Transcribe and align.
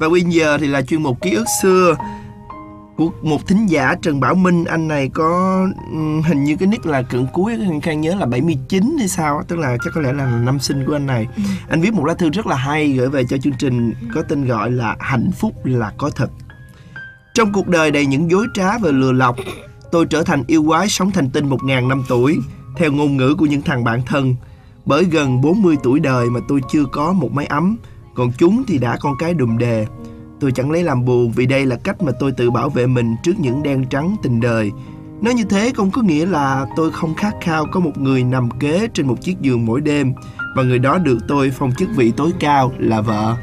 Và 0.00 0.08
bây 0.08 0.22
giờ 0.22 0.58
thì 0.58 0.66
là 0.66 0.82
chuyên 0.82 1.02
mục 1.02 1.20
ký 1.20 1.34
ức 1.34 1.46
xưa 1.62 1.96
của 2.96 3.10
một 3.22 3.46
thính 3.46 3.66
giả 3.66 3.94
Trần 4.02 4.20
Bảo 4.20 4.34
Minh. 4.34 4.64
Anh 4.64 4.88
này 4.88 5.08
có 5.08 5.66
hình 6.24 6.44
như 6.44 6.56
cái 6.56 6.68
nick 6.68 6.86
là 6.86 7.02
cận 7.02 7.26
cuối 7.32 7.58
Khang 7.82 8.00
nhớ 8.00 8.14
là 8.14 8.26
79 8.26 8.96
hay 8.98 9.08
sao 9.08 9.42
tức 9.48 9.58
là 9.58 9.76
chắc 9.84 9.90
có 9.94 10.00
lẽ 10.00 10.12
là 10.12 10.26
năm 10.26 10.58
sinh 10.58 10.84
của 10.86 10.96
anh 10.96 11.06
này. 11.06 11.26
Ừ. 11.36 11.42
anh 11.68 11.80
viết 11.80 11.94
một 11.94 12.04
lá 12.04 12.14
thư 12.14 12.30
rất 12.30 12.46
là 12.46 12.56
hay 12.56 12.92
gửi 12.92 13.08
về 13.08 13.24
cho 13.24 13.38
chương 13.38 13.52
trình 13.58 13.92
có 14.14 14.22
tên 14.22 14.46
gọi 14.46 14.70
là 14.70 14.96
hạnh 15.00 15.30
phúc 15.38 15.54
là 15.64 15.92
có 15.98 16.10
thật. 16.10 16.30
Trong 17.34 17.52
cuộc 17.52 17.68
đời 17.68 17.90
đầy 17.90 18.06
những 18.06 18.30
dối 18.30 18.46
trá 18.54 18.78
và 18.78 18.90
lừa 18.90 19.12
lọc 19.12 19.36
tôi 19.92 20.06
trở 20.06 20.22
thành 20.22 20.44
yêu 20.46 20.64
quái 20.68 20.88
sống 20.88 21.10
thành 21.10 21.30
tinh 21.30 21.48
một 21.48 21.64
ngàn 21.64 21.88
năm 21.88 22.02
tuổi 22.08 22.38
theo 22.76 22.92
ngôn 22.92 23.16
ngữ 23.16 23.34
của 23.38 23.46
những 23.46 23.62
thằng 23.62 23.84
bạn 23.84 24.02
thân. 24.06 24.34
Bởi 24.86 25.04
gần 25.04 25.40
40 25.40 25.76
tuổi 25.82 26.00
đời 26.00 26.30
mà 26.30 26.40
tôi 26.48 26.60
chưa 26.70 26.84
có 26.92 27.12
một 27.12 27.32
máy 27.32 27.46
ấm 27.46 27.76
còn 28.20 28.32
chúng 28.38 28.64
thì 28.66 28.78
đã 28.78 28.96
con 29.00 29.14
cái 29.18 29.34
đùm 29.34 29.58
đề 29.58 29.86
Tôi 30.40 30.52
chẳng 30.52 30.70
lấy 30.70 30.82
làm 30.82 31.04
buồn 31.04 31.32
vì 31.32 31.46
đây 31.46 31.66
là 31.66 31.76
cách 31.76 32.02
mà 32.02 32.12
tôi 32.20 32.32
tự 32.32 32.50
bảo 32.50 32.68
vệ 32.68 32.86
mình 32.86 33.16
trước 33.22 33.32
những 33.38 33.62
đen 33.62 33.84
trắng 33.90 34.16
tình 34.22 34.40
đời. 34.40 34.70
Nói 35.20 35.34
như 35.34 35.44
thế 35.44 35.72
không 35.76 35.90
có 35.90 36.02
nghĩa 36.02 36.26
là 36.26 36.66
tôi 36.76 36.90
không 36.90 37.14
khát 37.14 37.34
khao 37.40 37.66
có 37.72 37.80
một 37.80 37.98
người 37.98 38.24
nằm 38.24 38.50
kế 38.50 38.88
trên 38.94 39.06
một 39.06 39.20
chiếc 39.20 39.40
giường 39.40 39.66
mỗi 39.66 39.80
đêm 39.80 40.12
và 40.56 40.62
người 40.62 40.78
đó 40.78 40.98
được 40.98 41.18
tôi 41.28 41.50
phong 41.50 41.72
chức 41.78 41.88
vị 41.96 42.12
tối 42.16 42.30
cao 42.40 42.72
là 42.78 43.00
vợ. 43.00 43.34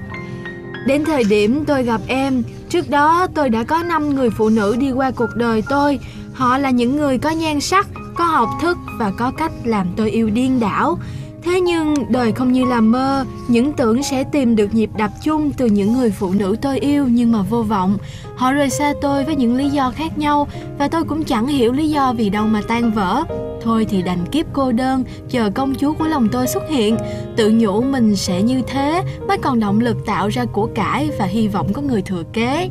Đến 0.88 1.06
thời 1.06 1.24
điểm 1.24 1.64
tôi 1.68 1.84
gặp 1.84 2.02
em, 2.08 2.44
trước 2.70 2.90
đó 2.90 3.28
tôi 3.36 3.50
đã 3.50 3.64
có 3.64 3.84
5 3.84 4.16
người 4.16 4.30
phụ 4.30 4.50
nữ 4.50 4.76
đi 4.80 4.92
qua 4.92 5.12
cuộc 5.12 5.36
đời 5.36 5.64
tôi. 5.70 6.00
Họ 6.34 6.58
là 6.58 6.70
những 6.70 6.98
người 6.98 7.18
có 7.18 7.30
nhan 7.30 7.62
sắc, 7.62 7.88
có 8.16 8.24
học 8.24 8.50
thức 8.62 8.78
và 9.00 9.12
có 9.18 9.32
cách 9.32 9.52
làm 9.64 9.88
tôi 9.96 10.12
yêu 10.12 10.30
điên 10.30 10.60
đảo. 10.60 11.00
Thế 11.48 11.62
nhưng 11.62 11.94
đời 12.10 12.32
không 12.32 12.52
như 12.52 12.66
là 12.66 12.82
mơ, 12.82 13.26
những 13.48 13.74
tưởng 13.74 14.04
sẽ 14.04 14.24
tìm 14.24 14.56
được 14.56 14.74
nhịp 14.74 14.90
đập 14.98 15.12
chung 15.24 15.52
từ 15.52 15.66
những 15.66 15.94
người 15.94 16.12
phụ 16.12 16.34
nữ 16.34 16.56
tôi 16.62 16.80
yêu 16.80 17.08
nhưng 17.08 17.32
mà 17.32 17.42
vô 17.42 17.64
vọng. 17.64 17.98
Họ 18.36 18.52
rời 18.52 18.70
xa 18.70 18.94
tôi 19.02 19.24
với 19.24 19.36
những 19.36 19.56
lý 19.56 19.70
do 19.70 19.92
khác 19.96 20.18
nhau 20.18 20.48
và 20.78 20.88
tôi 20.88 21.04
cũng 21.04 21.24
chẳng 21.24 21.48
hiểu 21.48 21.72
lý 21.72 21.90
do 21.90 22.14
vì 22.14 22.30
đâu 22.30 22.46
mà 22.46 22.62
tan 22.68 22.92
vỡ. 22.92 23.24
Thôi 23.64 23.86
thì 23.90 24.02
đành 24.02 24.26
kiếp 24.32 24.46
cô 24.54 24.72
đơn, 24.72 25.04
chờ 25.30 25.50
công 25.50 25.76
chúa 25.76 25.94
của 25.94 26.08
lòng 26.08 26.28
tôi 26.32 26.48
xuất 26.48 26.64
hiện. 26.70 26.98
Tự 27.36 27.52
nhủ 27.52 27.82
mình 27.82 28.16
sẽ 28.16 28.42
như 28.42 28.62
thế 28.68 29.04
mới 29.28 29.38
còn 29.38 29.60
động 29.60 29.80
lực 29.80 29.98
tạo 30.06 30.28
ra 30.28 30.46
của 30.46 30.70
cải 30.76 31.10
và 31.20 31.26
hy 31.26 31.48
vọng 31.48 31.74
có 31.74 31.82
người 31.82 32.02
thừa 32.02 32.24
kế. 32.34 32.70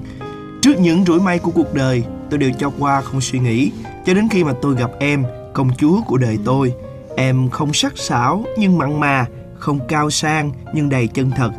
Trước 0.62 0.74
những 0.80 1.04
rủi 1.04 1.20
may 1.20 1.38
của 1.38 1.50
cuộc 1.50 1.74
đời, 1.74 2.04
tôi 2.30 2.38
đều 2.38 2.50
cho 2.58 2.70
qua 2.78 3.00
không 3.00 3.20
suy 3.20 3.38
nghĩ. 3.38 3.70
Cho 4.06 4.14
đến 4.14 4.28
khi 4.30 4.44
mà 4.44 4.52
tôi 4.62 4.74
gặp 4.74 4.90
em, 4.98 5.24
công 5.52 5.70
chúa 5.78 6.00
của 6.06 6.16
đời 6.16 6.38
tôi, 6.44 6.72
Em 7.16 7.50
không 7.50 7.72
sắc 7.72 7.92
sảo 7.96 8.44
nhưng 8.58 8.78
mặn 8.78 9.00
mà, 9.00 9.26
không 9.58 9.78
cao 9.88 10.10
sang 10.10 10.50
nhưng 10.74 10.88
đầy 10.88 11.06
chân 11.06 11.30
thật. 11.30 11.50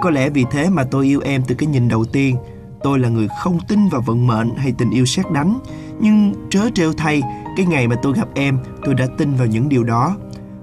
Có 0.00 0.10
lẽ 0.10 0.30
vì 0.30 0.44
thế 0.50 0.70
mà 0.70 0.84
tôi 0.84 1.06
yêu 1.06 1.20
em 1.24 1.42
từ 1.48 1.54
cái 1.54 1.66
nhìn 1.66 1.88
đầu 1.88 2.04
tiên. 2.04 2.36
Tôi 2.82 2.98
là 2.98 3.08
người 3.08 3.28
không 3.42 3.58
tin 3.68 3.88
vào 3.88 4.00
vận 4.00 4.26
mệnh 4.26 4.56
hay 4.56 4.74
tình 4.78 4.90
yêu 4.90 5.04
xét 5.04 5.32
đánh, 5.32 5.58
nhưng 6.00 6.34
trớ 6.50 6.60
trêu 6.74 6.92
thay, 6.92 7.22
cái 7.56 7.66
ngày 7.66 7.88
mà 7.88 7.96
tôi 8.02 8.12
gặp 8.16 8.28
em, 8.34 8.58
tôi 8.84 8.94
đã 8.94 9.06
tin 9.18 9.34
vào 9.34 9.46
những 9.46 9.68
điều 9.68 9.84
đó. 9.84 10.16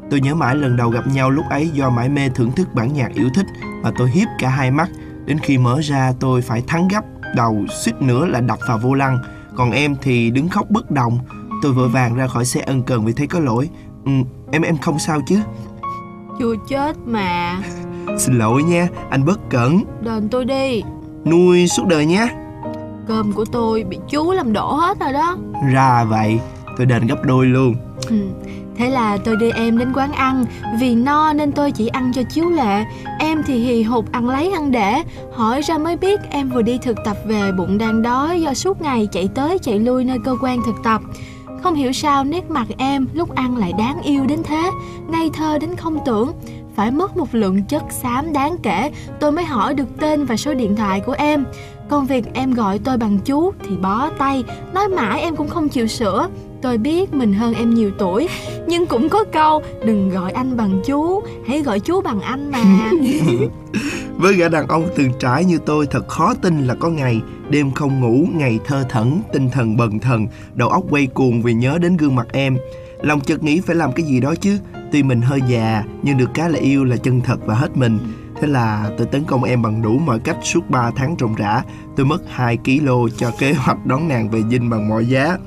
Tôi 0.09 0.21
nhớ 0.21 0.35
mãi 0.35 0.55
lần 0.55 0.77
đầu 0.77 0.89
gặp 0.89 1.07
nhau 1.07 1.29
lúc 1.29 1.45
ấy 1.49 1.69
do 1.69 1.89
mãi 1.89 2.09
mê 2.09 2.29
thưởng 2.29 2.51
thức 2.51 2.67
bản 2.73 2.93
nhạc 2.93 3.13
yêu 3.13 3.29
thích 3.35 3.45
mà 3.83 3.91
tôi 3.97 4.09
hiếp 4.09 4.27
cả 4.39 4.49
hai 4.49 4.71
mắt. 4.71 4.89
Đến 5.25 5.37
khi 5.39 5.57
mở 5.57 5.79
ra 5.83 6.13
tôi 6.19 6.41
phải 6.41 6.63
thắng 6.67 6.87
gấp, 6.87 7.03
đầu 7.35 7.65
suýt 7.83 8.01
nữa 8.01 8.25
là 8.25 8.41
đập 8.41 8.59
vào 8.67 8.77
vô 8.77 8.93
lăng. 8.93 9.17
Còn 9.55 9.71
em 9.71 9.95
thì 10.01 10.31
đứng 10.31 10.49
khóc 10.49 10.69
bất 10.69 10.91
động. 10.91 11.19
Tôi 11.61 11.73
vội 11.73 11.89
vàng 11.89 12.15
ra 12.15 12.27
khỏi 12.27 12.45
xe 12.45 12.61
ân 12.61 12.83
cần 12.83 13.05
vì 13.05 13.13
thấy 13.13 13.27
có 13.27 13.39
lỗi 13.39 13.69
ừ, 14.09 14.25
Em 14.51 14.61
em 14.61 14.77
không 14.77 14.99
sao 14.99 15.21
chứ? 15.27 15.39
Chưa 16.39 16.55
chết 16.67 16.97
mà. 17.05 17.59
Xin 18.17 18.37
lỗi 18.39 18.63
nha 18.63 18.87
Anh 19.09 19.25
bất 19.25 19.49
cẩn. 19.49 19.83
Đền 20.01 20.29
tôi 20.29 20.45
đi. 20.45 20.83
Nuôi 21.25 21.67
suốt 21.67 21.87
đời 21.87 22.05
nhé 22.05 22.27
Cơm 23.07 23.31
của 23.31 23.45
tôi 23.45 23.83
bị 23.83 23.97
chú 24.09 24.31
làm 24.31 24.53
đổ 24.53 24.73
hết 24.73 24.99
rồi 24.99 25.13
đó. 25.13 25.37
Ra 25.73 26.03
vậy 26.03 26.39
Tôi 26.77 26.85
đền 26.85 27.07
gấp 27.07 27.23
đôi 27.23 27.45
luôn. 27.45 27.75
Ừ. 28.09 28.15
Thế 28.77 28.89
là 28.89 29.17
tôi 29.17 29.35
đưa 29.35 29.51
em 29.51 29.77
đến 29.77 29.93
quán 29.95 30.11
ăn. 30.11 30.45
Vì 30.79 30.95
no 30.95 31.33
nên 31.33 31.51
tôi 31.51 31.71
chỉ 31.71 31.87
ăn 31.87 32.11
cho 32.15 32.21
chiếu 32.29 32.49
lệ. 32.49 32.85
Em 33.19 33.43
thì 33.47 33.53
hì 33.59 33.83
hục 33.83 34.11
ăn 34.11 34.29
lấy 34.29 34.51
ăn 34.51 34.71
để. 34.71 35.03
Hỏi 35.33 35.61
ra 35.61 35.77
mới 35.77 35.97
biết 35.97 36.19
em 36.29 36.49
vừa 36.49 36.61
đi 36.61 36.77
thực 36.77 36.97
tập 37.05 37.17
về 37.25 37.51
bụng 37.51 37.77
đang 37.77 38.01
đói 38.01 38.41
Do 38.41 38.53
suốt 38.53 38.81
ngày 38.81 39.07
chạy 39.11 39.29
tới 39.35 39.59
chạy 39.59 39.79
lui 39.79 40.03
nơi 40.03 40.17
cơ 40.25 40.35
quan 40.41 40.59
thực 40.65 40.75
tập 40.83 41.01
không 41.59 41.75
hiểu 41.75 41.91
sao 41.91 42.23
nét 42.23 42.49
mặt 42.49 42.67
em 42.77 43.07
lúc 43.13 43.35
ăn 43.35 43.57
lại 43.57 43.73
đáng 43.77 44.01
yêu 44.01 44.25
đến 44.25 44.39
thế, 44.43 44.71
Ngây 45.07 45.29
thơ 45.33 45.57
đến 45.59 45.75
không 45.75 45.99
tưởng. 46.05 46.31
Phải 46.75 46.91
mất 46.91 47.17
một 47.17 47.35
lượng 47.35 47.63
chất 47.63 47.83
xám 47.89 48.33
đáng 48.33 48.57
kể, 48.63 48.91
Tôi 49.19 49.31
mới 49.31 49.45
hỏi 49.45 49.73
được 49.73 49.99
tên 49.99 50.25
và 50.25 50.37
số 50.37 50.53
điện 50.53 50.75
thoại 50.75 50.99
của 50.99 51.15
em. 51.17 51.45
Còn 51.89 52.05
việc 52.05 52.25
em 52.33 52.53
gọi 52.53 52.79
tôi 52.79 52.97
bằng 52.97 53.19
chú 53.25 53.51
thì 53.63 53.75
bó 53.77 54.09
tay, 54.09 54.43
Nói 54.73 54.87
mãi 54.87 55.21
em 55.21 55.35
cũng 55.35 55.47
không 55.47 55.69
chịu 55.69 55.87
sửa. 55.87 56.27
Tôi 56.61 56.77
biết 56.77 57.13
mình 57.13 57.33
hơn 57.33 57.53
em 57.53 57.73
nhiều 57.73 57.91
tuổi, 57.97 58.29
Nhưng 58.67 58.85
cũng 58.85 59.09
có 59.09 59.23
câu, 59.23 59.61
Đừng 59.85 60.09
gọi 60.09 60.31
anh 60.31 60.57
bằng 60.57 60.81
chú, 60.85 61.21
Hãy 61.47 61.61
gọi 61.61 61.79
chú 61.79 62.01
bằng 62.01 62.21
anh 62.21 62.51
mà. 62.51 62.91
Với 64.19 64.33
gã 64.33 64.49
đàn 64.49 64.67
ông 64.67 64.87
từng 64.95 65.11
trải 65.19 65.45
như 65.45 65.59
tôi 65.65 65.87
Thật 65.87 66.07
khó 66.07 66.33
tin 66.33 66.67
là 66.67 66.75
có 66.75 66.89
ngày 66.89 67.21
Đêm 67.49 67.71
không 67.71 67.99
ngủ, 67.99 68.27
ngày 68.33 68.59
thơ 68.65 68.85
thẩn 68.89 69.21
Tinh 69.33 69.49
thần 69.49 69.77
bần 69.77 69.99
thần 69.99 70.27
Đầu 70.53 70.69
óc 70.69 70.83
quay 70.89 71.07
cuồng 71.07 71.41
vì 71.41 71.53
nhớ 71.53 71.77
đến 71.81 71.97
gương 71.97 72.15
mặt 72.15 72.27
em 72.31 72.57
Lòng 73.01 73.21
chợt 73.21 73.43
nghĩ 73.43 73.59
phải 73.59 73.75
làm 73.75 73.91
cái 73.91 74.05
gì 74.05 74.19
đó 74.19 74.35
chứ 74.35 74.59
Tuy 74.91 75.03
mình 75.03 75.21
hơi 75.21 75.39
già 75.47 75.83
Nhưng 76.03 76.17
được 76.17 76.29
cái 76.33 76.49
là 76.49 76.59
yêu 76.59 76.85
là 76.85 76.97
chân 76.97 77.21
thật 77.21 77.39
và 77.45 77.55
hết 77.55 77.77
mình 77.77 77.99
Thế 78.41 78.47
là 78.47 78.89
tôi 78.97 79.07
tấn 79.07 79.23
công 79.23 79.43
em 79.43 79.61
bằng 79.61 79.81
đủ 79.81 79.97
mọi 79.97 80.19
cách 80.19 80.37
suốt 80.43 80.69
3 80.69 80.91
tháng 80.95 81.15
ròng 81.19 81.35
rã. 81.35 81.63
Tôi 81.95 82.05
mất 82.05 82.21
2 82.27 82.57
kg 82.57 82.89
cho 83.17 83.31
kế 83.39 83.53
hoạch 83.57 83.85
đón 83.85 84.07
nàng 84.07 84.29
về 84.29 84.41
dinh 84.51 84.69
bằng 84.69 84.89
mọi 84.89 85.05
giá. 85.05 85.37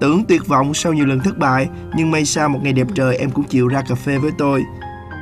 Tưởng 0.00 0.24
tuyệt 0.28 0.46
vọng 0.46 0.74
sau 0.74 0.92
nhiều 0.92 1.06
lần 1.06 1.20
thất 1.20 1.38
bại, 1.38 1.68
nhưng 1.96 2.10
may 2.10 2.24
sao 2.24 2.48
một 2.48 2.60
ngày 2.62 2.72
đẹp 2.72 2.86
trời 2.94 3.16
em 3.16 3.30
cũng 3.30 3.44
chịu 3.44 3.68
ra 3.68 3.82
cà 3.88 3.94
phê 3.94 4.18
với 4.18 4.30
tôi. 4.38 4.62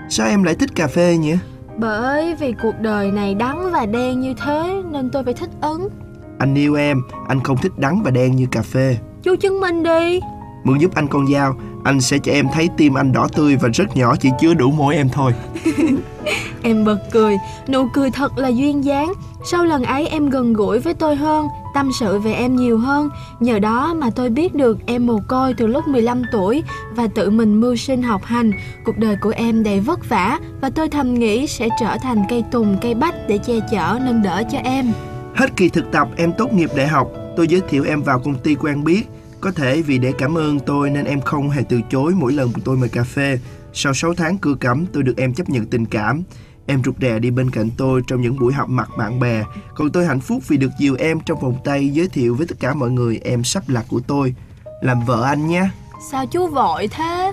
Sao 0.08 0.28
em 0.28 0.42
lại 0.42 0.54
thích 0.54 0.74
cà 0.74 0.86
phê 0.86 1.16
nhỉ? 1.16 1.36
Bởi 1.80 2.34
vì 2.34 2.54
cuộc 2.62 2.80
đời 2.80 3.10
này 3.10 3.34
đắng 3.34 3.70
và 3.72 3.86
đen 3.86 4.20
như 4.20 4.34
thế 4.34 4.82
nên 4.90 5.10
tôi 5.10 5.24
phải 5.24 5.34
thích 5.34 5.50
ứng. 5.60 5.88
Anh 6.38 6.54
yêu 6.54 6.74
em, 6.74 7.02
anh 7.28 7.40
không 7.40 7.56
thích 7.56 7.72
đắng 7.76 8.02
và 8.02 8.10
đen 8.10 8.36
như 8.36 8.46
cà 8.50 8.62
phê. 8.62 8.96
Chú 9.22 9.36
chứng 9.36 9.60
minh 9.60 9.82
đi. 9.82 10.20
Muốn 10.64 10.80
giúp 10.80 10.94
anh 10.94 11.08
con 11.08 11.32
dao, 11.32 11.54
anh 11.84 12.00
sẽ 12.00 12.18
cho 12.18 12.32
em 12.32 12.46
thấy 12.52 12.68
tim 12.76 12.94
anh 12.94 13.12
đỏ 13.12 13.28
tươi 13.36 13.56
và 13.56 13.68
rất 13.68 13.96
nhỏ 13.96 14.16
chỉ 14.20 14.28
chứa 14.40 14.54
đủ 14.54 14.70
mỗi 14.70 14.96
em 14.96 15.08
thôi. 15.08 15.32
em 16.62 16.84
bật 16.84 16.98
cười, 17.10 17.36
nụ 17.68 17.88
cười 17.92 18.10
thật 18.10 18.38
là 18.38 18.48
duyên 18.48 18.84
dáng. 18.84 19.12
Sau 19.44 19.64
lần 19.64 19.84
ấy 19.84 20.06
em 20.08 20.30
gần 20.30 20.52
gũi 20.52 20.78
với 20.78 20.94
tôi 20.94 21.16
hơn, 21.16 21.46
tâm 21.74 21.90
sự 22.00 22.18
về 22.18 22.32
em 22.32 22.56
nhiều 22.56 22.78
hơn. 22.78 23.10
Nhờ 23.40 23.58
đó 23.58 23.94
mà 23.94 24.10
tôi 24.10 24.30
biết 24.30 24.54
được 24.54 24.78
em 24.86 25.06
mồ 25.06 25.20
côi 25.28 25.54
từ 25.54 25.66
lúc 25.66 25.88
15 25.88 26.22
tuổi 26.32 26.62
và 26.96 27.06
tự 27.06 27.30
mình 27.30 27.60
mưu 27.60 27.76
sinh 27.76 28.02
học 28.02 28.24
hành. 28.24 28.52
Cuộc 28.84 28.98
đời 28.98 29.16
của 29.20 29.32
em 29.36 29.62
đầy 29.62 29.80
vất 29.80 30.08
vả 30.08 30.38
và 30.60 30.70
tôi 30.70 30.88
thầm 30.88 31.14
nghĩ 31.14 31.46
sẽ 31.46 31.68
trở 31.80 31.96
thành 32.02 32.24
cây 32.28 32.44
tùng, 32.50 32.76
cây 32.82 32.94
bách 32.94 33.14
để 33.28 33.38
che 33.38 33.54
chở, 33.70 33.98
nâng 34.02 34.22
đỡ 34.22 34.42
cho 34.52 34.58
em. 34.58 34.92
Hết 35.34 35.56
kỳ 35.56 35.68
thực 35.68 35.92
tập 35.92 36.08
em 36.16 36.32
tốt 36.38 36.52
nghiệp 36.52 36.70
đại 36.76 36.88
học, 36.88 37.10
tôi 37.36 37.48
giới 37.48 37.60
thiệu 37.68 37.84
em 37.84 38.02
vào 38.02 38.20
công 38.20 38.34
ty 38.34 38.54
quen 38.54 38.84
biết. 38.84 39.02
Có 39.40 39.50
thể 39.50 39.82
vì 39.82 39.98
để 39.98 40.12
cảm 40.18 40.38
ơn 40.38 40.60
tôi 40.60 40.90
nên 40.90 41.04
em 41.04 41.20
không 41.20 41.50
hề 41.50 41.62
từ 41.68 41.80
chối 41.90 42.12
mỗi 42.16 42.32
lần 42.32 42.52
tôi 42.64 42.76
mời 42.76 42.88
cà 42.88 43.04
phê. 43.04 43.38
Sau 43.72 43.94
6 43.94 44.14
tháng 44.14 44.38
cưa 44.38 44.54
cẩm, 44.54 44.86
tôi 44.86 45.02
được 45.02 45.16
em 45.16 45.34
chấp 45.34 45.48
nhận 45.50 45.66
tình 45.66 45.86
cảm. 45.86 46.22
Em 46.70 46.82
rụt 46.84 46.94
rè 47.00 47.18
đi 47.18 47.30
bên 47.30 47.50
cạnh 47.50 47.70
tôi 47.76 48.02
trong 48.06 48.20
những 48.20 48.38
buổi 48.38 48.52
họp 48.52 48.68
mặt 48.68 48.88
bạn 48.98 49.20
bè. 49.20 49.44
Còn 49.74 49.92
tôi 49.92 50.06
hạnh 50.06 50.20
phúc 50.20 50.42
vì 50.48 50.56
được 50.56 50.70
dìu 50.78 50.96
em 50.98 51.20
trong 51.20 51.40
vòng 51.40 51.58
tay 51.64 51.88
giới 51.88 52.08
thiệu 52.08 52.34
với 52.34 52.46
tất 52.46 52.60
cả 52.60 52.74
mọi 52.74 52.90
người 52.90 53.20
em 53.24 53.44
sắp 53.44 53.68
lạc 53.68 53.84
của 53.88 54.00
tôi. 54.06 54.34
Làm 54.82 55.04
vợ 55.04 55.22
anh 55.22 55.46
nhé. 55.46 55.68
Sao 56.10 56.26
chú 56.26 56.46
vội 56.46 56.88
thế? 56.88 57.32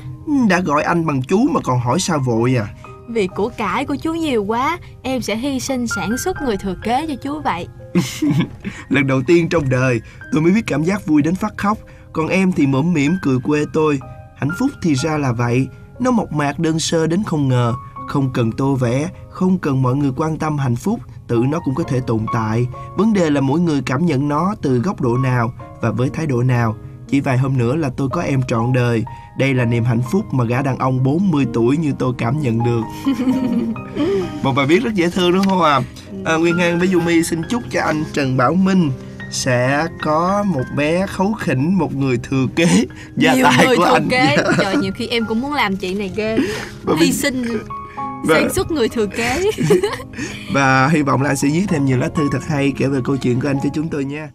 Đã 0.50 0.59
gọi 0.59 0.84
anh 0.84 1.06
bằng 1.06 1.22
chú 1.22 1.47
mà 1.52 1.59
còn 1.64 1.80
hỏi 1.80 2.00
sao 2.00 2.20
vội 2.20 2.56
à? 2.56 2.68
Vì 3.09 3.28
của 3.28 3.50
cải 3.50 3.86
của 3.86 3.96
chú 3.96 4.14
nhiều 4.14 4.44
quá, 4.44 4.80
em 5.02 5.22
sẽ 5.22 5.36
hy 5.36 5.59
sinh 5.59 5.88
sản 5.88 6.18
xuất 6.18 6.42
người 6.42 6.58
thừa 6.58 6.76
kế 6.84 7.08
cho 7.08 7.16
chú 7.24 7.42
vậy. 7.42 7.68
Lần 8.90 9.08
đầu 9.08 9.22
tiên 9.28 9.50
trong 9.50 9.70
đời, 9.70 10.02
tôi 10.32 10.41
mới 10.41 10.52
biết 10.52 10.64
cảm 10.67 10.84
giác 10.84 11.06
vui 11.06 11.22
đến 11.22 11.35
phát 11.35 11.53
khóc. 11.58 11.78
Còn 12.14 12.28
em 12.28 12.52
thì 12.52 12.67
mẫm 12.67 12.94
mỉm 12.94 13.16
cười 13.22 13.40
quê 13.44 13.66
tôi. 13.73 14.00
Hạnh 14.38 14.52
phúc 14.59 14.72
thì 14.82 14.94
ra 14.96 15.17
là 15.17 15.32
vậy. 15.32 15.67
Nó 16.00 16.11
mộc 16.11 16.32
mạc 16.32 16.59
đơn 16.59 16.79
sơ 16.79 17.08
đến 17.08 17.23
không 17.23 17.47
ngờ. 17.47 17.73
Không 18.08 18.34
cần 18.34 18.52
tô 18.52 18.76
vẽ, 18.76 19.09
không 19.37 19.57
cần 19.57 19.81
mọi 19.81 19.95
người 19.95 20.11
quan 20.16 20.37
tâm 20.37 20.57
hạnh 20.57 20.75
phúc, 20.75 20.99
tự 21.28 21.37
nó 21.49 21.59
cũng 21.59 21.75
có 21.75 21.84
thể 21.84 21.99
tồn 22.07 22.25
tại. 22.34 22.67
Vấn 22.95 23.13
đề 23.13 23.29
là 23.29 23.41
mỗi 23.41 23.59
người 23.59 23.81
cảm 23.85 24.05
nhận 24.05 24.28
nó 24.28 24.55
từ 24.61 24.79
góc 24.79 25.01
độ 25.01 25.17
nào 25.17 25.53
và 25.81 25.91
với 25.91 26.09
thái 26.09 26.25
độ 26.25 26.43
nào. 26.43 26.75
Chỉ 27.07 27.19
vài 27.19 27.37
hôm 27.37 27.57
nữa 27.57 27.75
là 27.75 27.89
tôi 27.97 28.09
có 28.09 28.22
em 28.22 28.41
trọn 28.47 28.73
đời. 28.73 29.03
Đây 29.39 29.53
là 29.53 29.66
niềm 29.66 29.84
hạnh 29.84 30.01
phúc 30.11 30.34
mà 30.34 30.43
gã 30.43 30.61
đàn 30.61 30.78
ông 30.78 31.03
40 31.03 31.45
tuổi 31.53 31.78
như 31.78 31.93
tôi 31.99 32.13
cảm 32.17 32.41
nhận 32.41 32.63
được. 32.63 32.81
Một 34.43 34.53
bài 34.55 34.66
viết 34.66 34.84
rất 34.84 34.93
dễ 34.93 35.09
thương 35.09 35.34
đúng 35.34 35.45
không 35.45 35.61
ạ? 35.61 35.73
À? 35.73 35.81
À, 36.25 36.35
Nguyên 36.35 36.57
An 36.57 36.79
với 36.79 36.89
Yumi 36.93 37.23
xin 37.23 37.41
chúc 37.49 37.63
cho 37.72 37.81
anh 37.81 38.03
Trần 38.13 38.37
Bảo 38.37 38.53
Minh 38.53 38.91
sẽ 39.31 39.87
có 40.01 40.43
một 40.47 40.66
bé 40.75 41.05
khấu 41.07 41.34
khỉnh 41.34 41.78
một 41.78 41.95
người 41.95 42.19
thừa 42.23 42.47
kế 42.55 42.85
gia 43.16 43.34
nhiều 43.34 43.45
tài 43.45 43.66
người 43.66 43.78
của 43.78 43.85
thừa 43.85 43.93
anh 43.93 44.07
kế. 44.09 44.37
Trời 44.57 44.75
nhiều 44.78 44.91
khi 44.97 45.07
em 45.07 45.25
cũng 45.25 45.41
muốn 45.41 45.53
làm 45.53 45.78
chị 45.78 45.93
này 45.93 46.11
ghê 46.16 46.37
hy 46.99 47.11
sinh. 47.11 47.45
Sản 48.28 48.53
xuất 48.53 48.72
người 48.72 48.90
thừa 48.90 49.06
kế. 49.06 49.52
Và 50.53 50.88
hy 50.88 51.02
vọng 51.02 51.22
là 51.22 51.29
anh 51.29 51.38
sẽ 51.38 51.47
viết 51.47 51.66
thêm 51.68 51.85
nhiều 51.85 51.97
lá 51.97 52.09
thư 52.16 52.24
thật 52.32 52.44
hay 52.47 52.74
kể 52.78 52.88
về 52.88 53.00
câu 53.03 53.18
chuyện 53.18 53.41
của 53.41 53.47
anh 53.47 53.58
cho 53.64 53.70
chúng 53.74 53.90
tôi 53.90 54.06
nha 54.06 54.29